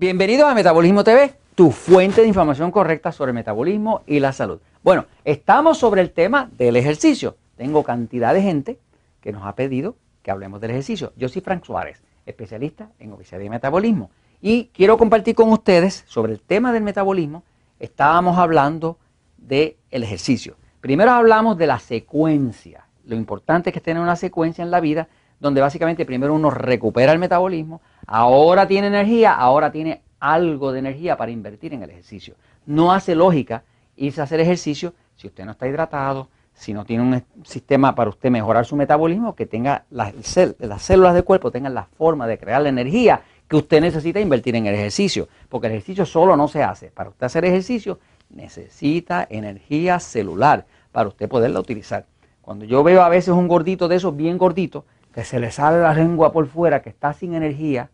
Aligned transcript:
Bienvenidos 0.00 0.48
a 0.48 0.54
Metabolismo 0.54 1.02
TV, 1.02 1.34
tu 1.56 1.72
fuente 1.72 2.20
de 2.20 2.28
información 2.28 2.70
correcta 2.70 3.10
sobre 3.10 3.32
metabolismo 3.32 4.02
y 4.06 4.20
la 4.20 4.32
salud. 4.32 4.60
Bueno, 4.84 5.06
estamos 5.24 5.76
sobre 5.78 6.02
el 6.02 6.12
tema 6.12 6.48
del 6.56 6.76
ejercicio. 6.76 7.36
Tengo 7.56 7.82
cantidad 7.82 8.32
de 8.32 8.40
gente 8.40 8.78
que 9.20 9.32
nos 9.32 9.44
ha 9.44 9.56
pedido 9.56 9.96
que 10.22 10.30
hablemos 10.30 10.60
del 10.60 10.70
ejercicio. 10.70 11.12
Yo 11.16 11.28
soy 11.28 11.42
Frank 11.42 11.64
Suárez, 11.64 12.00
especialista 12.26 12.90
en 13.00 13.10
obesidad 13.10 13.40
y 13.40 13.50
metabolismo. 13.50 14.12
Y 14.40 14.66
quiero 14.66 14.98
compartir 14.98 15.34
con 15.34 15.50
ustedes 15.50 16.04
sobre 16.06 16.32
el 16.32 16.40
tema 16.42 16.72
del 16.72 16.84
metabolismo. 16.84 17.42
Estábamos 17.80 18.38
hablando 18.38 18.98
del 19.36 19.74
ejercicio. 19.90 20.54
Primero 20.80 21.10
hablamos 21.10 21.58
de 21.58 21.66
la 21.66 21.80
secuencia. 21.80 22.86
Lo 23.04 23.16
importante 23.16 23.70
es 23.70 23.74
que 23.74 23.80
tener 23.80 24.00
una 24.00 24.14
secuencia 24.14 24.62
en 24.62 24.70
la 24.70 24.78
vida 24.78 25.08
donde 25.40 25.60
básicamente 25.60 26.06
primero 26.06 26.34
uno 26.34 26.50
recupera 26.50 27.10
el 27.10 27.18
metabolismo, 27.18 27.80
ahora 28.08 28.66
tiene 28.66 28.88
energía, 28.88 29.34
ahora 29.34 29.70
tiene 29.70 30.00
algo 30.18 30.72
de 30.72 30.80
energía 30.80 31.16
para 31.16 31.30
invertir 31.30 31.74
en 31.74 31.82
el 31.82 31.90
ejercicio. 31.90 32.34
No 32.66 32.92
hace 32.92 33.14
lógica 33.14 33.62
irse 33.96 34.20
a 34.20 34.24
hacer 34.24 34.40
ejercicio 34.40 34.94
si 35.14 35.26
usted 35.26 35.44
no 35.44 35.52
está 35.52 35.68
hidratado, 35.68 36.28
si 36.54 36.72
no 36.72 36.84
tiene 36.84 37.02
un 37.02 37.22
sistema 37.44 37.94
para 37.94 38.10
usted 38.10 38.30
mejorar 38.30 38.64
su 38.64 38.76
metabolismo, 38.76 39.34
que 39.34 39.46
tenga 39.46 39.84
las, 39.90 40.12
las 40.58 40.82
células 40.82 41.14
del 41.14 41.24
cuerpo 41.24 41.50
tengan 41.50 41.74
la 41.74 41.84
forma 41.84 42.26
de 42.26 42.38
crear 42.38 42.62
la 42.62 42.70
energía 42.70 43.20
que 43.46 43.56
usted 43.56 43.80
necesita 43.80 44.20
invertir 44.20 44.56
en 44.56 44.66
el 44.66 44.74
ejercicio, 44.74 45.28
porque 45.48 45.68
el 45.68 45.74
ejercicio 45.74 46.04
solo 46.06 46.36
no 46.36 46.48
se 46.48 46.62
hace. 46.62 46.90
Para 46.90 47.10
usted 47.10 47.26
hacer 47.26 47.44
ejercicio 47.44 47.98
necesita 48.30 49.26
energía 49.28 50.00
celular 50.00 50.66
para 50.92 51.08
usted 51.08 51.28
poderla 51.28 51.60
utilizar. 51.60 52.06
Cuando 52.40 52.64
yo 52.64 52.82
veo 52.82 53.02
a 53.02 53.08
veces 53.08 53.34
un 53.34 53.48
gordito 53.48 53.86
de 53.86 53.96
esos 53.96 54.16
bien 54.16 54.38
gordito, 54.38 54.84
que 55.12 55.24
se 55.24 55.40
le 55.40 55.50
sale 55.50 55.80
la 55.80 55.94
lengua 55.94 56.32
por 56.32 56.46
fuera, 56.46 56.80
que 56.80 56.90
está 56.90 57.12
sin 57.12 57.34
energía, 57.34 57.90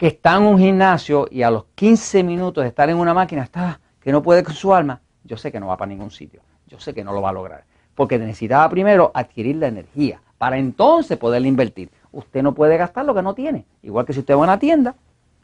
que 0.00 0.06
está 0.06 0.38
en 0.38 0.44
un 0.44 0.58
gimnasio 0.58 1.28
y 1.30 1.42
a 1.42 1.50
los 1.50 1.66
15 1.74 2.22
minutos 2.24 2.64
de 2.64 2.68
estar 2.68 2.88
en 2.88 2.96
una 2.96 3.12
máquina 3.12 3.42
está 3.42 3.78
que 4.00 4.10
no 4.10 4.22
puede 4.22 4.42
con 4.42 4.54
su 4.54 4.72
alma, 4.72 5.02
yo 5.24 5.36
sé 5.36 5.52
que 5.52 5.60
no 5.60 5.66
va 5.66 5.76
para 5.76 5.90
ningún 5.90 6.10
sitio. 6.10 6.40
Yo 6.68 6.80
sé 6.80 6.94
que 6.94 7.04
no 7.04 7.12
lo 7.12 7.20
va 7.20 7.28
a 7.28 7.32
lograr. 7.34 7.64
Porque 7.94 8.18
necesitaba 8.18 8.66
primero 8.70 9.10
adquirir 9.12 9.56
la 9.56 9.66
energía 9.66 10.22
para 10.38 10.56
entonces 10.56 11.18
poderla 11.18 11.48
invertir. 11.48 11.90
Usted 12.12 12.42
no 12.42 12.54
puede 12.54 12.78
gastar 12.78 13.04
lo 13.04 13.14
que 13.14 13.20
no 13.20 13.34
tiene. 13.34 13.66
Igual 13.82 14.06
que 14.06 14.14
si 14.14 14.20
usted 14.20 14.32
va 14.32 14.38
a 14.38 14.44
una 14.44 14.58
tienda, 14.58 14.94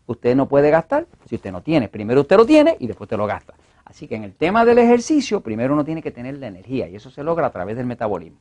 usted 0.07 0.35
no 0.35 0.49
puede 0.49 0.71
gastar 0.71 1.07
si 1.29 1.35
usted 1.35 1.53
no 1.53 1.61
tiene. 1.61 1.89
Primero 1.89 2.23
usted 2.23 2.39
lo 2.39 2.47
tiene 2.47 2.79
y 2.81 2.87
después 2.87 3.09
usted 3.09 3.19
lo 3.19 3.27
gasta. 3.27 3.53
Así 3.85 4.09
que 4.09 4.17
en 4.17 4.25
el 4.25 4.33
tema 4.33 4.65
del 4.65 4.79
ejercicio, 4.79 5.43
primero 5.43 5.75
uno 5.75 5.85
tiene 5.85 6.01
que 6.01 6.13
tener 6.13 6.39
la 6.39 6.47
energía 6.47 6.89
y 6.89 6.97
eso 6.97 7.11
se 7.11 7.23
logra 7.23 7.49
a 7.49 7.51
través 7.51 7.77
del 7.77 7.85
metabolismo 7.85 8.39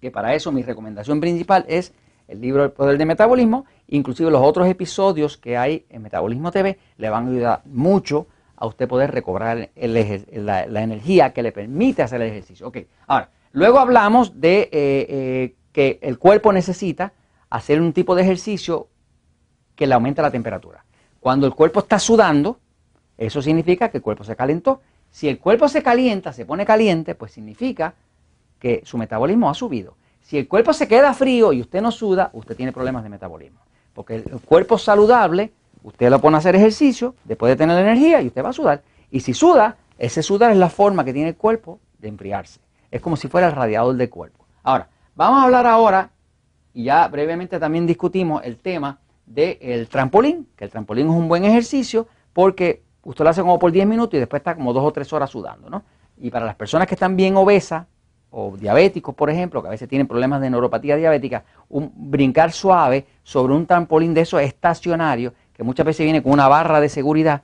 que 0.00 0.10
para 0.10 0.34
eso 0.34 0.52
mi 0.52 0.62
recomendación 0.62 1.20
principal 1.20 1.64
es 1.68 1.92
el 2.28 2.40
libro 2.40 2.64
El 2.64 2.72
Poder 2.72 2.98
del 2.98 3.06
Metabolismo, 3.06 3.66
inclusive 3.88 4.30
los 4.30 4.42
otros 4.42 4.68
episodios 4.68 5.36
que 5.36 5.56
hay 5.56 5.86
en 5.88 6.02
Metabolismo 6.02 6.50
TV 6.50 6.78
le 6.96 7.10
van 7.10 7.26
a 7.26 7.30
ayudar 7.30 7.62
mucho 7.66 8.26
a 8.56 8.66
usted 8.66 8.88
poder 8.88 9.12
recobrar 9.12 9.70
la, 9.76 10.82
energía 10.82 11.32
que 11.32 11.42
le 11.42 11.52
permite 11.52 12.02
hacer 12.02 12.22
el 12.22 12.30
ejercicio. 12.30 12.66
Ok, 12.68 12.78
ahora, 13.06 13.30
luego 13.52 13.78
hablamos 13.78 14.40
de 14.40 14.60
eh, 14.62 14.70
eh, 14.72 15.54
que 15.72 15.98
el 16.02 16.18
cuerpo 16.18 16.52
necesita 16.52 17.12
hacer 17.50 17.80
un 17.80 17.92
tipo 17.92 18.14
de 18.14 18.22
ejercicio 18.22 18.88
que 19.74 19.86
le 19.86 19.94
aumenta 19.94 20.22
la 20.22 20.30
temperatura. 20.30 20.84
Cuando 21.20 21.46
el 21.46 21.54
cuerpo 21.54 21.80
está 21.80 21.98
sudando, 21.98 22.58
eso 23.18 23.42
significa 23.42 23.90
que 23.90 23.98
el 23.98 24.02
cuerpo 24.02 24.24
se 24.24 24.36
calentó. 24.36 24.80
Si 25.10 25.28
el 25.28 25.38
cuerpo 25.38 25.68
se 25.68 25.82
calienta, 25.82 26.32
se 26.32 26.46
pone 26.46 26.64
caliente, 26.64 27.14
pues 27.14 27.32
significa 27.32 27.94
que 28.58 28.82
su 28.84 28.98
metabolismo 28.98 29.50
ha 29.50 29.54
subido. 29.54 29.96
Si 30.26 30.36
el 30.36 30.48
cuerpo 30.48 30.72
se 30.72 30.88
queda 30.88 31.14
frío 31.14 31.52
y 31.52 31.60
usted 31.60 31.80
no 31.80 31.92
suda, 31.92 32.30
usted 32.32 32.56
tiene 32.56 32.72
problemas 32.72 33.04
de 33.04 33.08
metabolismo. 33.08 33.60
Porque 33.94 34.16
el 34.16 34.40
cuerpo 34.44 34.76
saludable, 34.76 35.52
usted 35.84 36.10
lo 36.10 36.20
pone 36.20 36.34
a 36.34 36.38
hacer 36.38 36.56
ejercicio, 36.56 37.14
después 37.22 37.50
de 37.50 37.54
tener 37.54 37.78
energía 37.78 38.20
y 38.20 38.26
usted 38.26 38.44
va 38.44 38.48
a 38.48 38.52
sudar. 38.52 38.82
Y 39.12 39.20
si 39.20 39.34
suda, 39.34 39.76
ese 39.98 40.24
sudar 40.24 40.50
es 40.50 40.56
la 40.56 40.68
forma 40.68 41.04
que 41.04 41.12
tiene 41.12 41.28
el 41.28 41.36
cuerpo 41.36 41.78
de 42.00 42.08
enfriarse. 42.08 42.58
Es 42.90 43.00
como 43.00 43.16
si 43.16 43.28
fuera 43.28 43.46
el 43.46 43.52
radiador 43.52 43.94
del 43.94 44.10
cuerpo. 44.10 44.44
Ahora, 44.64 44.88
vamos 45.14 45.38
a 45.38 45.44
hablar 45.44 45.64
ahora, 45.64 46.10
y 46.74 46.82
ya 46.82 47.06
brevemente 47.06 47.60
también 47.60 47.86
discutimos 47.86 48.42
el 48.44 48.56
tema 48.56 48.98
del 49.26 49.86
trampolín, 49.86 50.48
que 50.56 50.64
el 50.64 50.70
trampolín 50.70 51.06
es 51.06 51.14
un 51.14 51.28
buen 51.28 51.44
ejercicio 51.44 52.08
porque 52.32 52.82
usted 53.04 53.22
lo 53.22 53.30
hace 53.30 53.42
como 53.42 53.60
por 53.60 53.70
10 53.70 53.86
minutos 53.86 54.14
y 54.14 54.18
después 54.18 54.40
está 54.40 54.56
como 54.56 54.72
dos 54.72 54.82
o 54.82 54.92
tres 54.92 55.12
horas 55.12 55.30
sudando, 55.30 55.70
¿no? 55.70 55.84
Y 56.18 56.30
para 56.32 56.46
las 56.46 56.56
personas 56.56 56.88
que 56.88 56.96
están 56.96 57.14
bien 57.14 57.36
obesas, 57.36 57.86
o 58.38 58.54
diabéticos, 58.54 59.14
por 59.14 59.30
ejemplo, 59.30 59.62
que 59.62 59.68
a 59.68 59.70
veces 59.70 59.88
tienen 59.88 60.06
problemas 60.06 60.42
de 60.42 60.50
neuropatía 60.50 60.96
diabética, 60.96 61.44
un 61.70 61.90
brincar 61.96 62.52
suave 62.52 63.06
sobre 63.22 63.54
un 63.54 63.64
trampolín 63.64 64.12
de 64.12 64.20
esos 64.20 64.42
estacionario, 64.42 65.32
que 65.54 65.62
muchas 65.62 65.86
veces 65.86 66.04
viene 66.04 66.22
con 66.22 66.32
una 66.32 66.46
barra 66.46 66.78
de 66.78 66.90
seguridad, 66.90 67.40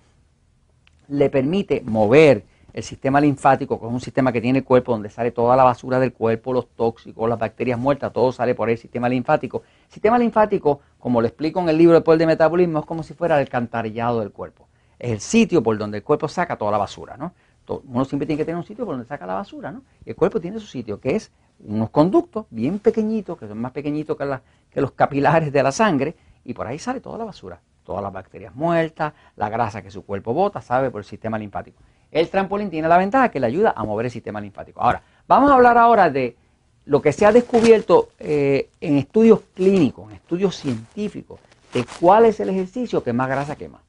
le 1.09 1.31
permite 1.31 1.81
mover 1.87 2.45
el 2.75 2.83
sistema 2.83 3.23
linfático, 3.23 3.81
que 3.81 3.87
es 3.87 3.93
un 3.93 4.03
sistema 4.03 4.33
que 4.33 4.43
tiene 4.43 4.59
el 4.59 4.65
cuerpo 4.67 4.93
donde 4.93 5.09
sale 5.09 5.31
toda 5.31 5.57
la 5.57 5.65
basura 5.65 5.99
del 5.99 6.13
cuerpo, 6.13 6.53
los 6.53 6.69
tóxicos, 6.69 7.27
las 7.27 7.39
bacterias 7.39 7.79
muertas, 7.79 8.13
todo 8.13 8.31
sale 8.31 8.55
por 8.55 8.69
el 8.69 8.77
sistema 8.77 9.09
linfático. 9.09 9.63
El 9.87 9.93
sistema 9.95 10.19
linfático, 10.19 10.81
como 10.99 11.23
lo 11.23 11.27
explico 11.27 11.59
en 11.61 11.71
el 11.71 11.79
libro 11.79 11.97
El 11.97 12.03
Poder 12.03 12.19
de 12.19 12.27
Metabolismo, 12.27 12.81
es 12.81 12.85
como 12.85 13.03
si 13.03 13.15
fuera 13.15 13.37
el 13.37 13.41
alcantarillado 13.41 14.21
del 14.21 14.31
cuerpo. 14.31 14.69
Es 14.99 15.11
el 15.11 15.21
sitio 15.21 15.63
por 15.63 15.79
donde 15.79 15.99
el 15.99 16.05
cuerpo 16.05 16.29
saca 16.29 16.57
toda 16.57 16.71
la 16.71 16.79
basura, 16.79 17.17
¿no? 17.17 17.33
Uno 17.67 18.05
siempre 18.05 18.27
tiene 18.27 18.39
que 18.39 18.45
tener 18.45 18.59
un 18.59 18.65
sitio 18.65 18.85
por 18.85 18.95
donde 18.95 19.09
saca 19.09 19.27
la 19.27 19.35
basura, 19.35 19.71
¿no? 19.71 19.83
El 20.05 20.17
cuerpo 20.17 20.41
tiene 20.41 20.59
su 20.59 20.67
sitio, 20.67 21.01
que 21.01 21.17
es 21.17 21.31
unos 21.65 21.91
conductos 21.91 22.47
bien 22.51 22.79
pequeñitos, 22.79 23.39
que 23.39 23.47
son 23.47 23.59
más 23.59 23.73
pequeñitos 23.73 24.17
que, 24.17 24.39
que 24.71 24.81
los 24.81 24.93
capilares 24.93 25.53
de 25.53 25.63
la 25.63 25.73
sangre, 25.73 26.17
y 26.45 26.55
por 26.55 26.67
ahí 26.67 26.79
sale 26.79 27.01
toda 27.01 27.19
la 27.19 27.25
basura, 27.25 27.61
todas 27.85 28.03
las 28.03 28.13
bacterias 28.13 28.55
muertas, 28.55 29.13
la 29.37 29.49
grasa 29.49 29.83
que 29.83 29.91
su 29.91 30.05
cuerpo 30.05 30.35
bota, 30.35 30.61
sabe, 30.61 30.91
por 30.91 31.01
el 31.01 31.05
sistema 31.05 31.39
linfático. 31.39 31.79
El 32.11 32.29
trampolín 32.29 32.69
tiene 32.69 32.89
la 32.89 32.99
ventaja 32.99 33.31
que 33.31 33.41
le 33.41 33.47
ayuda 33.47 33.73
a 33.77 33.85
mover 33.85 34.07
el 34.07 34.13
sistema 34.13 34.41
linfático. 34.41 34.81
Ahora, 34.81 35.03
vamos 35.27 35.51
a 35.51 35.55
hablar 35.55 35.79
ahora 35.79 36.11
de 36.11 36.37
lo 36.85 37.01
que 37.01 37.13
se 37.13 37.25
ha 37.25 37.33
descubierto 37.33 38.11
eh, 38.19 38.69
en 38.81 38.99
estudios 38.99 39.41
clínicos, 39.55 40.11
en 40.11 40.17
estudios 40.17 40.57
científicos, 40.57 41.41
de 41.73 41.87
cuál 42.01 42.27
es 42.27 42.41
el 42.41 42.51
ejercicio 42.51 43.03
que 43.03 43.13
más 43.13 43.29
grasa 43.29 43.57
quema. 43.57 43.81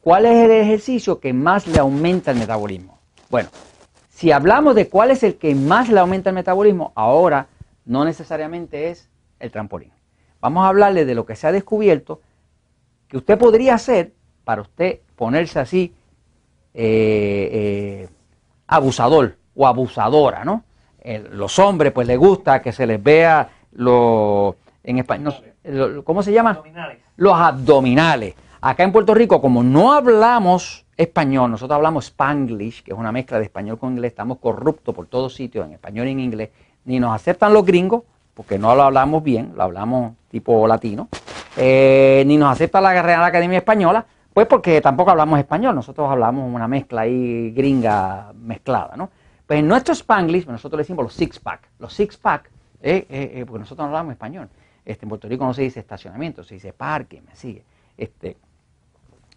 ¿Cuál 0.00 0.26
es 0.26 0.36
el 0.44 0.50
ejercicio 0.50 1.18
que 1.18 1.32
más 1.32 1.66
le 1.66 1.78
aumenta 1.78 2.30
el 2.30 2.38
metabolismo? 2.38 2.93
Bueno, 3.30 3.48
si 4.10 4.32
hablamos 4.32 4.74
de 4.74 4.88
cuál 4.88 5.10
es 5.10 5.22
el 5.22 5.36
que 5.36 5.54
más 5.54 5.88
le 5.88 6.00
aumenta 6.00 6.30
el 6.30 6.34
metabolismo, 6.34 6.92
ahora 6.94 7.48
no 7.84 8.04
necesariamente 8.04 8.90
es 8.90 9.08
el 9.40 9.50
trampolín. 9.50 9.90
Vamos 10.40 10.64
a 10.64 10.68
hablarle 10.68 11.04
de 11.04 11.14
lo 11.14 11.26
que 11.26 11.36
se 11.36 11.46
ha 11.46 11.52
descubierto 11.52 12.20
que 13.08 13.16
usted 13.16 13.38
podría 13.38 13.74
hacer 13.74 14.12
para 14.44 14.62
usted 14.62 15.00
ponerse 15.16 15.58
así 15.58 15.94
eh, 16.74 17.48
eh, 17.52 18.08
abusador 18.66 19.36
o 19.54 19.66
abusadora, 19.66 20.44
¿no? 20.44 20.64
los 21.32 21.58
hombres 21.58 21.92
pues 21.92 22.06
les 22.06 22.18
gusta 22.18 22.62
que 22.62 22.72
se 22.72 22.86
les 22.86 23.02
vea 23.02 23.50
lo 23.72 24.56
en 24.82 24.98
español, 24.98 25.34
¿cómo 26.04 26.22
se 26.22 26.32
llama? 26.32 26.62
Los 27.16 27.34
abdominales. 27.34 28.34
Acá 28.60 28.84
en 28.84 28.92
Puerto 28.92 29.14
Rico, 29.14 29.40
como 29.40 29.62
no 29.62 29.92
hablamos 29.92 30.83
español, 30.96 31.50
nosotros 31.50 31.76
hablamos 31.76 32.06
spanglish, 32.06 32.82
que 32.82 32.92
es 32.92 32.98
una 32.98 33.12
mezcla 33.12 33.38
de 33.38 33.44
español 33.44 33.78
con 33.78 33.92
inglés, 33.92 34.12
estamos 34.12 34.38
corruptos 34.38 34.94
por 34.94 35.06
todos 35.06 35.34
sitios, 35.34 35.66
en 35.66 35.72
español 35.72 36.08
y 36.08 36.12
en 36.12 36.20
inglés, 36.20 36.50
ni 36.84 37.00
nos 37.00 37.14
aceptan 37.14 37.52
los 37.52 37.64
gringos, 37.64 38.02
porque 38.34 38.58
no 38.58 38.74
lo 38.74 38.82
hablamos 38.82 39.22
bien, 39.22 39.52
lo 39.56 39.62
hablamos 39.62 40.14
tipo 40.30 40.66
latino, 40.66 41.08
eh, 41.56 42.24
ni 42.26 42.36
nos 42.36 42.52
acepta 42.52 42.80
la 42.80 43.00
Real 43.02 43.24
Academia 43.24 43.58
Española, 43.58 44.04
pues 44.32 44.46
porque 44.46 44.80
tampoco 44.80 45.10
hablamos 45.10 45.38
español, 45.38 45.74
nosotros 45.74 46.10
hablamos 46.10 46.52
una 46.52 46.66
mezcla 46.66 47.02
ahí 47.02 47.52
gringa 47.52 48.32
mezclada, 48.34 48.96
¿no? 48.96 49.10
Pues 49.46 49.60
en 49.60 49.68
nuestro 49.68 49.94
spanglish, 49.94 50.46
nosotros 50.46 50.78
le 50.78 50.82
decimos 50.82 51.04
los 51.04 51.14
six 51.14 51.38
pack, 51.38 51.68
los 51.78 51.92
six 51.92 52.16
pack, 52.16 52.50
eh, 52.82 53.06
eh, 53.08 53.44
porque 53.46 53.60
nosotros 53.60 53.84
no 53.84 53.96
hablamos 53.96 54.12
español, 54.12 54.48
este, 54.84 55.04
en 55.04 55.08
Puerto 55.08 55.28
Rico 55.28 55.44
no 55.44 55.54
se 55.54 55.62
dice 55.62 55.80
estacionamiento, 55.80 56.42
se 56.42 56.54
dice 56.54 56.72
parque, 56.72 57.22
me 57.22 57.36
sigue, 57.36 57.64
este, 57.96 58.36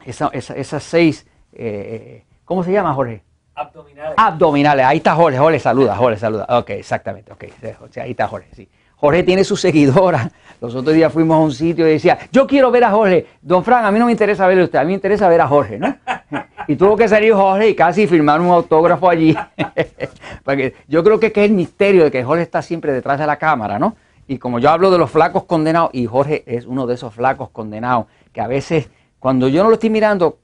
esas 0.05 0.83
seis 0.83 1.27
eh, 1.53 2.23
¿cómo 2.45 2.63
se 2.63 2.71
llama, 2.71 2.93
Jorge? 2.93 3.23
Abdominales. 3.55 4.13
Abdominales, 4.17 4.85
ahí 4.85 4.97
está 4.97 5.15
Jorge, 5.15 5.37
Jorge 5.37 5.59
saluda, 5.59 5.95
Jorge 5.95 6.19
saluda. 6.19 6.45
Ok, 6.49 6.71
exactamente, 6.71 7.31
ok, 7.31 7.45
ahí 7.97 8.11
está 8.11 8.27
Jorge, 8.27 8.49
sí. 8.53 8.69
Jorge 8.97 9.23
tiene 9.23 9.43
su 9.43 9.55
seguidora. 9.55 10.31
Los 10.59 10.73
otros 10.73 10.95
días 10.95 11.13
fuimos 11.13 11.35
a 11.35 11.39
un 11.39 11.51
sitio 11.51 11.87
y 11.87 11.91
decía, 11.91 12.17
yo 12.31 12.47
quiero 12.47 12.71
ver 12.71 12.83
a 12.83 12.91
Jorge. 12.91 13.27
Don 13.41 13.63
Fran, 13.63 13.85
a 13.85 13.91
mí 13.91 13.99
no 13.99 14.07
me 14.07 14.11
interesa 14.11 14.47
verle 14.47 14.63
a 14.63 14.65
usted, 14.65 14.79
a 14.79 14.83
mí 14.83 14.87
me 14.87 14.93
interesa 14.95 15.29
ver 15.29 15.41
a 15.41 15.47
Jorge, 15.47 15.77
¿no? 15.79 15.95
Y 16.69 16.75
tuvo 16.75 16.97
que 16.97 17.07
salir 17.07 17.33
Jorge 17.33 17.69
y 17.69 17.75
casi 17.75 18.07
firmar 18.07 18.41
un 18.41 18.49
autógrafo 18.49 19.09
allí. 19.09 19.37
Porque 20.43 20.73
yo 20.87 21.01
creo 21.01 21.17
que 21.17 21.27
es 21.27 21.37
el 21.37 21.51
misterio 21.51 22.03
de 22.03 22.11
que 22.11 22.23
Jorge 22.23 22.43
está 22.43 22.61
siempre 22.61 22.91
detrás 22.91 23.19
de 23.19 23.25
la 23.25 23.37
cámara, 23.37 23.79
¿no? 23.79 23.95
Y 24.27 24.37
como 24.37 24.59
yo 24.59 24.69
hablo 24.69 24.91
de 24.91 24.97
los 24.97 25.09
flacos 25.09 25.45
condenados, 25.45 25.91
y 25.93 26.07
Jorge 26.07 26.43
es 26.45 26.65
uno 26.65 26.85
de 26.85 26.95
esos 26.95 27.13
flacos 27.13 27.51
condenados, 27.51 28.07
que 28.33 28.41
a 28.41 28.47
veces, 28.47 28.89
cuando 29.19 29.47
yo 29.47 29.63
no 29.63 29.69
lo 29.69 29.75
estoy 29.75 29.89
mirando, 29.89 30.39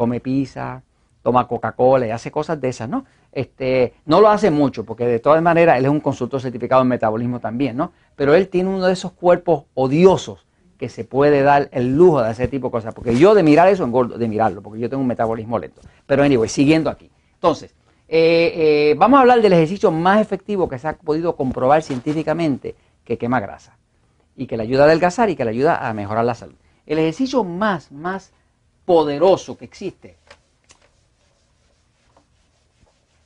come 0.00 0.20
pizza, 0.20 0.82
toma 1.22 1.46
Coca-Cola 1.46 2.06
y 2.06 2.10
hace 2.10 2.30
cosas 2.30 2.58
de 2.58 2.70
esas, 2.70 2.88
¿no? 2.88 3.04
Este, 3.32 3.92
no 4.06 4.22
lo 4.22 4.30
hace 4.30 4.50
mucho, 4.50 4.86
porque 4.86 5.04
de 5.04 5.18
todas 5.18 5.42
maneras 5.42 5.76
él 5.76 5.84
es 5.84 5.90
un 5.90 6.00
consultor 6.00 6.40
certificado 6.40 6.80
en 6.80 6.88
metabolismo 6.88 7.38
también, 7.38 7.76
¿no? 7.76 7.92
Pero 8.16 8.34
él 8.34 8.48
tiene 8.48 8.70
uno 8.70 8.86
de 8.86 8.94
esos 8.94 9.12
cuerpos 9.12 9.64
odiosos 9.74 10.46
que 10.78 10.88
se 10.88 11.04
puede 11.04 11.42
dar 11.42 11.68
el 11.72 11.94
lujo 11.94 12.22
de 12.22 12.30
hacer 12.30 12.48
tipo 12.48 12.68
de 12.68 12.70
cosas. 12.70 12.94
Porque 12.94 13.14
yo 13.14 13.34
de 13.34 13.42
mirar 13.42 13.68
eso 13.68 13.84
engordo, 13.84 14.16
de 14.16 14.26
mirarlo, 14.26 14.62
porque 14.62 14.80
yo 14.80 14.88
tengo 14.88 15.02
un 15.02 15.06
metabolismo 15.06 15.58
lento. 15.58 15.82
Pero 16.06 16.22
anyway, 16.22 16.48
siguiendo 16.48 16.88
aquí. 16.88 17.10
Entonces, 17.34 17.74
eh, 18.08 18.52
eh, 18.56 18.94
vamos 18.96 19.18
a 19.18 19.20
hablar 19.20 19.42
del 19.42 19.52
ejercicio 19.52 19.90
más 19.90 20.18
efectivo 20.22 20.66
que 20.66 20.78
se 20.78 20.88
ha 20.88 20.96
podido 20.96 21.36
comprobar 21.36 21.82
científicamente 21.82 22.74
que 23.04 23.18
quema 23.18 23.38
grasa 23.38 23.76
y 24.34 24.46
que 24.46 24.56
le 24.56 24.62
ayuda 24.62 24.84
a 24.84 24.86
adelgazar 24.86 25.28
y 25.28 25.36
que 25.36 25.44
le 25.44 25.50
ayuda 25.50 25.86
a 25.86 25.92
mejorar 25.92 26.24
la 26.24 26.34
salud. 26.34 26.56
El 26.86 26.98
ejercicio 26.98 27.44
más, 27.44 27.92
más 27.92 28.32
poderoso 28.84 29.56
que 29.56 29.64
existe 29.64 30.16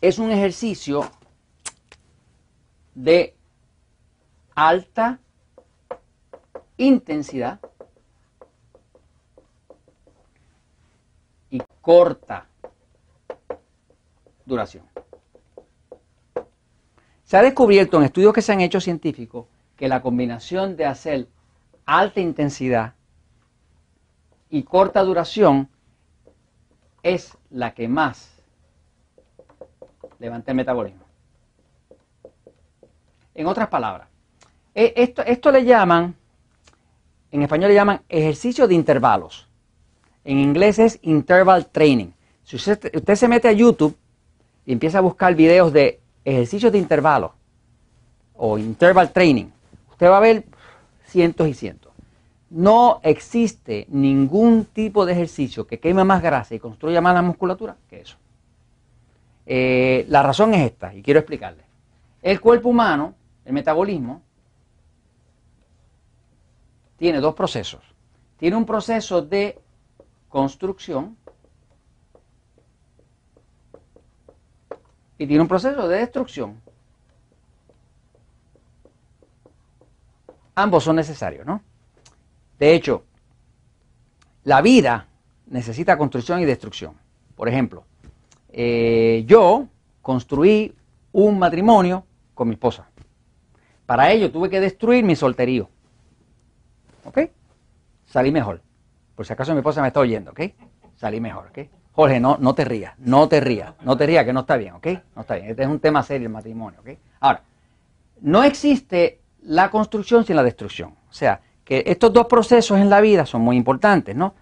es 0.00 0.18
un 0.18 0.30
ejercicio 0.30 1.10
de 2.94 3.34
alta 4.54 5.18
intensidad 6.76 7.58
y 11.50 11.62
corta 11.80 12.46
duración. 14.44 14.84
Se 17.24 17.38
ha 17.38 17.42
descubierto 17.42 17.96
en 17.96 18.04
estudios 18.04 18.34
que 18.34 18.42
se 18.42 18.52
han 18.52 18.60
hecho 18.60 18.80
científicos 18.80 19.46
que 19.76 19.88
la 19.88 20.02
combinación 20.02 20.76
de 20.76 20.84
hacer 20.84 21.28
alta 21.86 22.20
intensidad 22.20 22.94
y 24.54 24.62
corta 24.62 25.02
duración 25.02 25.68
es 27.02 27.36
la 27.50 27.74
que 27.74 27.88
más 27.88 28.40
levanta 30.20 30.52
el 30.52 30.56
metabolismo. 30.56 31.02
En 33.34 33.48
otras 33.48 33.66
palabras, 33.66 34.06
e, 34.72 34.94
esto, 34.96 35.22
esto 35.22 35.50
le 35.50 35.64
llaman, 35.64 36.14
en 37.32 37.42
español 37.42 37.70
le 37.70 37.74
llaman 37.74 38.02
ejercicio 38.08 38.68
de 38.68 38.76
intervalos. 38.76 39.48
En 40.22 40.38
inglés 40.38 40.78
es 40.78 41.00
interval 41.02 41.66
training. 41.66 42.12
Si 42.44 42.54
usted, 42.54 42.94
usted 42.94 43.16
se 43.16 43.26
mete 43.26 43.48
a 43.48 43.52
YouTube 43.52 43.96
y 44.64 44.72
empieza 44.72 44.98
a 44.98 45.00
buscar 45.00 45.34
videos 45.34 45.72
de 45.72 46.00
ejercicios 46.24 46.70
de 46.70 46.78
intervalos 46.78 47.32
o 48.34 48.56
interval 48.56 49.12
training, 49.12 49.46
usted 49.90 50.06
va 50.06 50.18
a 50.18 50.20
ver 50.20 50.44
cientos 51.06 51.48
y 51.48 51.54
cientos. 51.54 51.93
No 52.54 53.00
existe 53.02 53.84
ningún 53.88 54.66
tipo 54.66 55.04
de 55.04 55.12
ejercicio 55.12 55.66
que 55.66 55.80
queme 55.80 56.04
más 56.04 56.22
grasa 56.22 56.54
y 56.54 56.60
construya 56.60 57.00
más 57.00 57.12
la 57.12 57.22
musculatura 57.22 57.76
que 57.90 58.02
eso. 58.02 58.16
Eh, 59.44 60.06
la 60.08 60.22
razón 60.22 60.54
es 60.54 60.70
esta, 60.70 60.94
y 60.94 61.02
quiero 61.02 61.18
explicarle. 61.18 61.64
El 62.22 62.40
cuerpo 62.40 62.68
humano, 62.68 63.12
el 63.44 63.54
metabolismo, 63.54 64.22
tiene 66.96 67.18
dos 67.18 67.34
procesos. 67.34 67.82
Tiene 68.38 68.54
un 68.54 68.64
proceso 68.64 69.20
de 69.20 69.60
construcción 70.28 71.16
y 75.18 75.26
tiene 75.26 75.42
un 75.42 75.48
proceso 75.48 75.88
de 75.88 75.98
destrucción. 75.98 76.62
Ambos 80.54 80.84
son 80.84 80.94
necesarios, 80.94 81.44
¿no? 81.44 81.60
De 82.64 82.74
hecho, 82.74 83.04
la 84.44 84.62
vida 84.62 85.06
necesita 85.48 85.98
construcción 85.98 86.40
y 86.40 86.46
destrucción. 86.46 86.94
Por 87.36 87.46
ejemplo, 87.46 87.84
eh, 88.48 89.22
yo 89.26 89.66
construí 90.00 90.74
un 91.12 91.38
matrimonio 91.38 92.06
con 92.32 92.48
mi 92.48 92.54
esposa. 92.54 92.88
Para 93.84 94.10
ello 94.12 94.32
tuve 94.32 94.48
que 94.48 94.60
destruir 94.60 95.04
mi 95.04 95.14
solterío. 95.14 95.68
¿Ok? 97.04 97.18
Salí 98.06 98.32
mejor. 98.32 98.62
Por 99.14 99.26
si 99.26 99.34
acaso 99.34 99.52
mi 99.52 99.58
esposa 99.58 99.82
me 99.82 99.88
está 99.88 100.00
oyendo, 100.00 100.30
¿ok? 100.30 100.40
Salí 100.96 101.20
mejor, 101.20 101.48
¿ok? 101.48 101.68
Jorge, 101.92 102.18
no, 102.18 102.38
no 102.40 102.54
te 102.54 102.64
rías, 102.64 102.94
no 102.96 103.28
te 103.28 103.40
rías, 103.40 103.74
no 103.82 103.94
te 103.98 104.06
rías, 104.06 104.24
que 104.24 104.32
no 104.32 104.40
está 104.40 104.56
bien, 104.56 104.72
¿ok? 104.72 104.86
No 105.14 105.20
está 105.20 105.34
bien. 105.34 105.50
Este 105.50 105.64
es 105.64 105.68
un 105.68 105.80
tema 105.80 106.02
serio 106.02 106.28
el 106.28 106.32
matrimonio, 106.32 106.80
¿ok? 106.80 106.98
Ahora, 107.20 107.42
no 108.22 108.42
existe 108.42 109.20
la 109.42 109.70
construcción 109.70 110.24
sin 110.24 110.36
la 110.36 110.42
destrucción. 110.42 110.94
O 111.10 111.12
sea, 111.12 111.42
que 111.64 111.84
estos 111.86 112.12
dos 112.12 112.26
procesos 112.26 112.78
en 112.78 112.90
la 112.90 113.00
vida 113.00 113.26
son 113.26 113.42
muy 113.42 113.56
importantes, 113.56 114.14
¿no? 114.14 114.34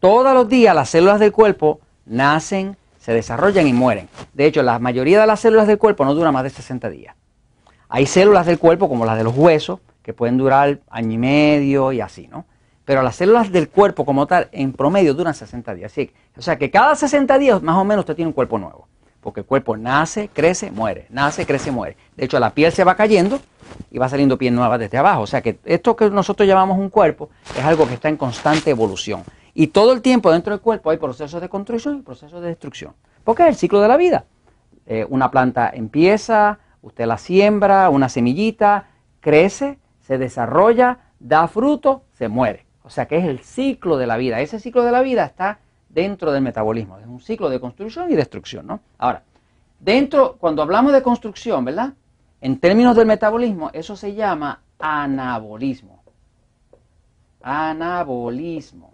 Todos 0.00 0.32
los 0.32 0.48
días 0.48 0.74
las 0.74 0.90
células 0.90 1.18
del 1.18 1.32
cuerpo 1.32 1.80
nacen, 2.06 2.76
se 2.98 3.12
desarrollan 3.12 3.66
y 3.66 3.72
mueren. 3.72 4.08
De 4.32 4.46
hecho, 4.46 4.62
la 4.62 4.78
mayoría 4.78 5.20
de 5.20 5.26
las 5.26 5.40
células 5.40 5.66
del 5.66 5.78
cuerpo 5.78 6.04
no 6.04 6.14
duran 6.14 6.32
más 6.32 6.44
de 6.44 6.50
60 6.50 6.88
días. 6.90 7.16
Hay 7.88 8.06
células 8.06 8.46
del 8.46 8.58
cuerpo, 8.58 8.88
como 8.88 9.04
las 9.04 9.16
de 9.16 9.24
los 9.24 9.36
huesos, 9.36 9.80
que 10.02 10.12
pueden 10.12 10.36
durar 10.36 10.80
año 10.88 11.12
y 11.12 11.18
medio 11.18 11.92
y 11.92 12.00
así, 12.00 12.28
¿no? 12.28 12.44
Pero 12.84 13.02
las 13.02 13.16
células 13.16 13.50
del 13.52 13.68
cuerpo 13.68 14.06
como 14.06 14.26
tal, 14.26 14.48
en 14.52 14.72
promedio, 14.72 15.14
duran 15.14 15.34
60 15.34 15.74
días. 15.74 15.92
o 16.36 16.42
sea 16.42 16.56
que 16.56 16.70
cada 16.70 16.94
60 16.94 17.38
días 17.38 17.62
más 17.62 17.76
o 17.76 17.84
menos 17.84 18.02
usted 18.02 18.14
tiene 18.14 18.28
un 18.28 18.32
cuerpo 18.32 18.58
nuevo. 18.58 18.88
Porque 19.20 19.40
el 19.40 19.46
cuerpo 19.46 19.76
nace, 19.76 20.28
crece, 20.32 20.70
muere, 20.70 21.06
nace, 21.10 21.44
crece, 21.44 21.70
muere. 21.70 21.96
De 22.16 22.24
hecho, 22.24 22.38
la 22.38 22.50
piel 22.50 22.72
se 22.72 22.84
va 22.84 22.94
cayendo 22.94 23.40
y 23.90 23.98
va 23.98 24.08
saliendo 24.08 24.38
piel 24.38 24.54
nueva 24.54 24.78
desde 24.78 24.98
abajo. 24.98 25.22
O 25.22 25.26
sea 25.26 25.40
que 25.42 25.58
esto 25.64 25.96
que 25.96 26.10
nosotros 26.10 26.46
llamamos 26.46 26.78
un 26.78 26.90
cuerpo 26.90 27.30
es 27.56 27.64
algo 27.64 27.86
que 27.86 27.94
está 27.94 28.08
en 28.08 28.16
constante 28.16 28.70
evolución. 28.70 29.22
Y 29.54 29.68
todo 29.68 29.92
el 29.92 30.02
tiempo 30.02 30.30
dentro 30.30 30.52
del 30.52 30.60
cuerpo 30.60 30.90
hay 30.90 30.98
procesos 30.98 31.40
de 31.40 31.48
construcción 31.48 31.98
y 31.98 32.02
procesos 32.02 32.40
de 32.40 32.48
destrucción. 32.48 32.94
Porque 33.24 33.42
es 33.42 33.48
el 33.48 33.56
ciclo 33.56 33.80
de 33.80 33.88
la 33.88 33.96
vida. 33.96 34.24
Eh, 34.86 35.04
una 35.08 35.30
planta 35.30 35.70
empieza, 35.72 36.60
usted 36.82 37.06
la 37.06 37.18
siembra, 37.18 37.90
una 37.90 38.08
semillita, 38.08 38.86
crece, 39.20 39.78
se 40.00 40.16
desarrolla, 40.16 40.98
da 41.18 41.48
fruto, 41.48 42.04
se 42.12 42.28
muere. 42.28 42.66
O 42.82 42.90
sea 42.90 43.06
que 43.06 43.18
es 43.18 43.24
el 43.24 43.40
ciclo 43.40 43.98
de 43.98 44.06
la 44.06 44.16
vida. 44.16 44.40
Ese 44.40 44.58
ciclo 44.60 44.82
de 44.82 44.92
la 44.92 45.02
vida 45.02 45.24
está 45.24 45.58
dentro 45.88 46.32
del 46.32 46.42
metabolismo. 46.42 46.98
Es 46.98 47.06
un 47.06 47.20
ciclo 47.20 47.50
de 47.50 47.60
construcción 47.60 48.10
y 48.10 48.14
destrucción, 48.14 48.66
¿no? 48.66 48.80
Ahora, 48.96 49.22
dentro, 49.80 50.36
cuando 50.38 50.62
hablamos 50.62 50.92
de 50.92 51.02
construcción, 51.02 51.64
¿verdad? 51.64 51.92
En 52.40 52.58
términos 52.58 52.96
del 52.96 53.06
metabolismo, 53.06 53.70
eso 53.72 53.96
se 53.96 54.14
llama 54.14 54.60
anabolismo. 54.78 56.02
Anabolismo. 57.42 58.92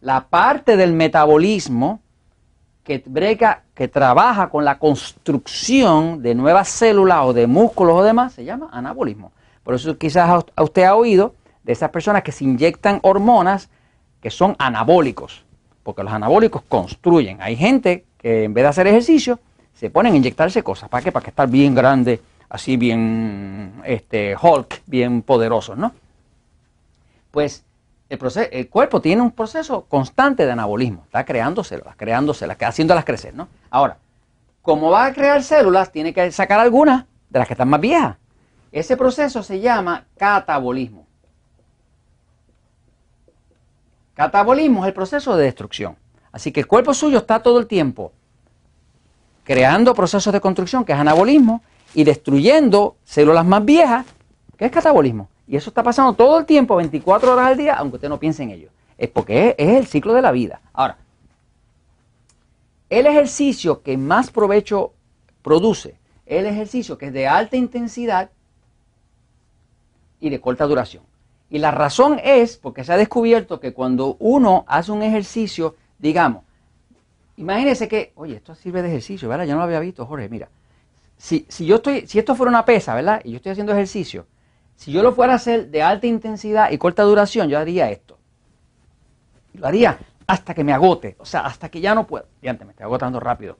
La 0.00 0.26
parte 0.26 0.76
del 0.76 0.92
metabolismo 0.92 2.00
que 2.84 3.02
que 3.74 3.88
trabaja 3.88 4.48
con 4.48 4.64
la 4.64 4.78
construcción 4.78 6.22
de 6.22 6.34
nuevas 6.34 6.68
células 6.68 7.20
o 7.24 7.32
de 7.32 7.46
músculos 7.46 7.96
o 7.98 8.02
demás, 8.02 8.32
se 8.32 8.44
llama 8.44 8.68
anabolismo. 8.72 9.32
Por 9.62 9.74
eso 9.74 9.96
quizás 9.96 10.44
usted 10.60 10.84
ha 10.84 10.96
oído 10.96 11.34
de 11.62 11.72
esas 11.72 11.90
personas 11.90 12.22
que 12.22 12.32
se 12.32 12.44
inyectan 12.44 12.98
hormonas 13.02 13.70
que 14.20 14.30
son 14.30 14.56
anabólicos 14.58 15.44
porque 15.82 16.02
los 16.02 16.12
anabólicos 16.12 16.62
construyen. 16.68 17.40
Hay 17.40 17.56
gente 17.56 18.04
que 18.18 18.44
en 18.44 18.54
vez 18.54 18.64
de 18.64 18.68
hacer 18.68 18.86
ejercicio, 18.86 19.40
se 19.74 19.90
ponen 19.90 20.14
a 20.14 20.16
inyectarse 20.16 20.62
cosas. 20.62 20.88
¿Para 20.88 21.02
qué? 21.02 21.12
Para 21.12 21.24
que 21.24 21.30
estar 21.30 21.48
bien 21.48 21.74
grande, 21.74 22.20
así 22.52 22.76
bien 22.76 23.80
este, 23.86 24.36
Hulk, 24.36 24.82
bien 24.84 25.22
poderoso, 25.22 25.74
¿no? 25.74 25.94
Pues 27.30 27.64
el, 28.10 28.18
el 28.50 28.68
cuerpo 28.68 29.00
tiene 29.00 29.22
un 29.22 29.30
proceso 29.30 29.86
constante 29.88 30.44
de 30.44 30.52
anabolismo. 30.52 31.04
Está 31.06 31.24
creando 31.24 31.64
células, 31.64 31.96
creando 31.96 32.34
células, 32.34 32.58
haciéndolas 32.60 33.06
crecer, 33.06 33.32
¿no? 33.32 33.48
Ahora, 33.70 33.96
como 34.60 34.90
va 34.90 35.06
a 35.06 35.14
crear 35.14 35.42
células, 35.42 35.90
tiene 35.90 36.12
que 36.12 36.30
sacar 36.30 36.60
algunas 36.60 37.06
de 37.30 37.38
las 37.38 37.48
que 37.48 37.54
están 37.54 37.70
más 37.70 37.80
viejas. 37.80 38.18
Ese 38.70 38.98
proceso 38.98 39.42
se 39.42 39.58
llama 39.58 40.04
catabolismo. 40.18 41.06
Catabolismo 44.12 44.84
es 44.84 44.88
el 44.88 44.94
proceso 44.94 45.34
de 45.38 45.44
destrucción. 45.44 45.96
Así 46.32 46.52
que 46.52 46.60
el 46.60 46.66
cuerpo 46.66 46.92
suyo 46.92 47.16
está 47.16 47.42
todo 47.42 47.58
el 47.58 47.66
tiempo 47.66 48.12
creando 49.42 49.94
procesos 49.94 50.32
de 50.34 50.40
construcción, 50.40 50.84
que 50.84 50.92
es 50.92 50.98
anabolismo, 50.98 51.62
y 51.94 52.04
destruyendo 52.04 52.96
células 53.04 53.44
más 53.44 53.64
viejas, 53.64 54.06
que 54.56 54.66
es 54.66 54.70
catabolismo. 54.70 55.28
Y 55.46 55.56
eso 55.56 55.70
está 55.70 55.82
pasando 55.82 56.14
todo 56.14 56.38
el 56.38 56.46
tiempo, 56.46 56.76
24 56.76 57.32
horas 57.32 57.46
al 57.46 57.56
día, 57.56 57.74
aunque 57.74 57.96
usted 57.96 58.08
no 58.08 58.18
piense 58.18 58.42
en 58.42 58.50
ello. 58.50 58.68
Es 58.96 59.10
porque 59.10 59.54
es, 59.58 59.68
el 59.68 59.86
ciclo 59.86 60.14
de 60.14 60.22
la 60.22 60.32
vida. 60.32 60.60
Ahora, 60.72 60.98
el 62.88 63.06
ejercicio 63.06 63.82
que 63.82 63.96
más 63.96 64.30
provecho 64.30 64.92
produce 65.42 65.96
el 66.26 66.46
ejercicio 66.46 66.96
que 66.98 67.06
es 67.06 67.12
de 67.12 67.26
alta 67.26 67.56
intensidad 67.56 68.30
y 70.20 70.30
de 70.30 70.40
corta 70.40 70.66
duración. 70.66 71.02
Y 71.50 71.58
la 71.58 71.70
razón 71.70 72.18
es 72.22 72.56
porque 72.56 72.84
se 72.84 72.92
ha 72.92 72.96
descubierto 72.96 73.60
que 73.60 73.74
cuando 73.74 74.16
uno 74.20 74.64
hace 74.66 74.92
un 74.92 75.02
ejercicio, 75.02 75.74
digamos, 75.98 76.44
imagínese 77.36 77.88
que, 77.88 78.12
oye, 78.14 78.36
esto 78.36 78.54
sirve 78.54 78.80
de 78.80 78.88
ejercicio, 78.88 79.28
¿verdad? 79.28 79.44
Yo 79.44 79.52
no 79.52 79.58
lo 79.58 79.64
había 79.64 79.80
visto, 79.80 80.06
Jorge, 80.06 80.28
mira. 80.28 80.48
Si, 81.22 81.46
si, 81.48 81.66
yo 81.66 81.76
estoy, 81.76 82.08
si 82.08 82.18
esto 82.18 82.34
fuera 82.34 82.50
una 82.50 82.64
pesa, 82.64 82.96
¿verdad? 82.96 83.20
Y 83.22 83.30
yo 83.30 83.36
estoy 83.36 83.52
haciendo 83.52 83.72
ejercicio, 83.72 84.26
si 84.74 84.90
yo 84.90 85.04
lo 85.04 85.12
fuera 85.12 85.34
a 85.34 85.36
hacer 85.36 85.70
de 85.70 85.80
alta 85.80 86.08
intensidad 86.08 86.72
y 86.72 86.78
corta 86.78 87.04
duración, 87.04 87.48
yo 87.48 87.60
haría 87.60 87.88
esto. 87.90 88.18
lo 89.52 89.68
haría 89.68 90.00
hasta 90.26 90.52
que 90.52 90.64
me 90.64 90.72
agote, 90.72 91.14
o 91.20 91.24
sea, 91.24 91.42
hasta 91.42 91.68
que 91.68 91.80
ya 91.80 91.94
no 91.94 92.08
puedo. 92.08 92.26
Y 92.42 92.48
antes 92.48 92.66
me 92.66 92.72
estoy 92.72 92.82
agotando 92.82 93.20
rápido. 93.20 93.56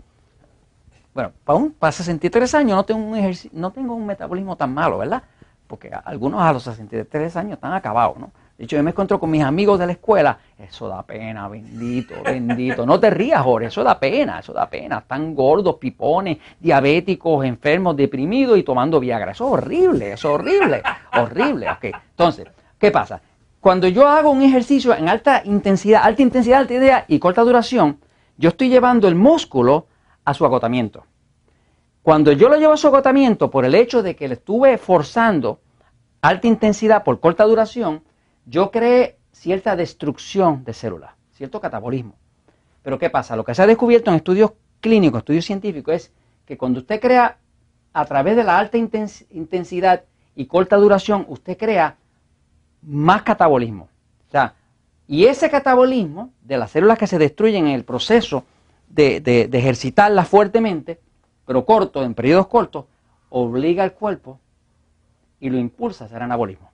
Bueno, 1.15 1.31
para, 1.45 1.57
un, 1.57 1.71
para 1.71 1.93
63 1.93 2.53
años 2.57 2.77
no 2.77 2.85
tengo, 2.85 3.01
un 3.01 3.37
no 3.53 3.71
tengo 3.71 3.95
un 3.95 4.07
metabolismo 4.07 4.57
tan 4.57 4.75
malo, 4.75 4.99
¿verdad? 4.99 5.23
porque 5.69 5.91
algunos 6.05 6.43
a 6.43 6.53
los 6.53 6.65
63 6.65 7.37
años 7.37 7.53
están 7.53 7.75
acabados, 7.75 8.19
¿no? 8.19 8.33
De 8.63 8.67
hecho, 8.67 8.77
yo 8.77 8.85
me 8.85 8.91
encuentro 8.91 9.19
con 9.19 9.29
mis 9.29 9.43
amigos 9.43 9.77
de 9.77 9.87
la 9.87 9.93
escuela. 9.95 10.39
Eso 10.57 10.87
da 10.87 11.03
pena, 11.03 11.49
bendito, 11.49 12.15
bendito. 12.25 12.87
No 12.87 13.01
te 13.01 13.11
rías, 13.11 13.43
Jorge, 13.43 13.67
eso 13.67 13.83
da 13.83 13.99
pena, 13.99 14.39
eso 14.39 14.53
da 14.53 14.71
pena. 14.71 14.99
Están 14.99 15.35
gordos, 15.35 15.79
pipones, 15.81 16.39
diabéticos, 16.61 17.45
enfermos, 17.45 17.97
deprimidos 17.97 18.57
y 18.57 18.63
tomando 18.63 19.01
Viagra. 19.01 19.33
Eso 19.33 19.49
es 19.49 19.53
horrible, 19.55 20.13
eso 20.13 20.29
es 20.29 20.35
horrible, 20.35 20.81
horrible. 21.21 21.71
Ok, 21.71 21.87
entonces, 22.11 22.47
¿qué 22.79 22.93
pasa? 22.93 23.21
Cuando 23.59 23.89
yo 23.89 24.07
hago 24.07 24.31
un 24.31 24.43
ejercicio 24.43 24.95
en 24.95 25.09
alta 25.09 25.43
intensidad, 25.45 26.03
alta 26.05 26.23
intensidad, 26.23 26.61
alta 26.61 26.75
idea 26.75 27.05
y 27.09 27.19
corta 27.19 27.43
duración, 27.43 27.99
yo 28.37 28.51
estoy 28.51 28.69
llevando 28.69 29.09
el 29.09 29.17
músculo 29.17 29.89
a 30.25 30.35
su 30.35 30.45
agotamiento. 30.45 31.05
Cuando 32.01 32.31
yo 32.31 32.49
lo 32.49 32.57
llevo 32.59 32.75
a 32.75 32.77
su 32.77 32.87
agotamiento 32.87 33.51
por 33.51 33.65
el 33.65 33.75
hecho 33.75 34.05
de 34.05 34.15
que 34.15 34.29
le 34.29 34.35
estuve 34.35 34.79
forzando 34.79 35.59
alta 36.21 36.47
intensidad 36.47 37.03
por 37.03 37.19
corta 37.19 37.43
duración, 37.43 38.05
yo 38.47 38.71
creé 38.71 39.19
cierta 39.33 39.77
destrucción 39.77 40.65
de 40.65 40.73
células, 40.73 41.13
cierto 41.33 41.61
catabolismo. 41.61 42.15
Pero 42.83 42.99
¿qué 42.99 43.11
pasa? 43.11 43.37
Lo 43.37 43.45
que 43.45 43.55
se 43.55 43.63
ha 43.63 43.67
descubierto 43.67 44.11
en 44.11 44.17
estudios 44.17 44.53
clínicos, 44.81 45.19
estudios 45.21 45.45
científicos, 45.45 45.95
es 45.95 46.13
que 46.45 46.59
cuando 46.59 46.81
usted 46.81 47.01
crea 47.01 47.39
a 47.93 48.05
través 48.05 48.37
de 48.37 48.45
la 48.45 48.59
alta 48.59 48.79
intensidad 48.79 50.05
y 50.35 50.47
corta 50.47 50.77
duración, 50.77 51.25
usted 51.29 51.57
crea 51.57 51.97
más 52.83 53.23
catabolismo. 53.23 53.89
O 54.29 54.31
sea, 54.31 54.55
y 55.07 55.27
ese 55.27 55.51
catabolismo 55.51 56.33
de 56.43 56.57
las 56.57 56.71
células 56.71 56.99
que 56.99 57.07
se 57.07 57.19
destruyen 57.19 57.67
en 57.67 57.75
el 57.75 57.85
proceso 57.85 58.45
de, 58.89 59.21
de 59.21 59.59
ejercitarlas 59.59 60.27
fuertemente, 60.29 61.01
pero 61.47 61.65
corto, 61.65 62.03
en 62.03 62.15
periodos 62.15 62.47
cortos, 62.49 62.87
obliga 63.31 63.85
al 63.85 63.93
cuerpo 63.93 64.41
y 65.39 65.51
lo 65.51 65.59
impulsa 65.59 66.05
a 66.05 66.07
hacer 66.07 66.23
anabolismo. 66.23 66.72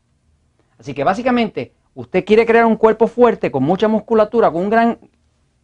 Así 0.78 0.94
que 0.94 1.04
básicamente, 1.04 1.73
usted 1.94 2.25
quiere 2.25 2.47
crear 2.47 2.64
un 2.64 2.76
cuerpo 2.76 3.06
fuerte, 3.06 3.50
con 3.50 3.62
mucha 3.62 3.88
musculatura, 3.88 4.50
con 4.50 4.62
un 4.62 4.70
gran 4.70 4.99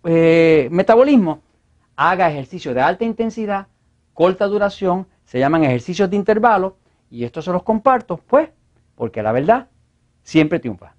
eh, 0.05 0.69
metabolismo, 0.71 1.43
haga 1.97 2.31
ejercicios 2.31 2.75
de 2.75 2.81
alta 2.81 3.05
intensidad, 3.05 3.69
corta 4.13 4.47
duración, 4.47 5.07
se 5.25 5.39
llaman 5.39 5.65
ejercicios 5.65 6.11
de 6.11 6.17
intervalo, 6.17 6.77
y 7.11 7.25
esto 7.25 7.41
se 7.43 7.53
los 7.53 7.63
comparto, 7.63 8.17
pues, 8.17 8.51
porque 8.97 9.23
la 9.23 9.33
verdad 9.33 9.69
siempre 10.23 10.59
triunfa. 10.59 10.94